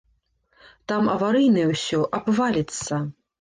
[0.91, 2.93] Там аварыйнае ўсё, абваліцца.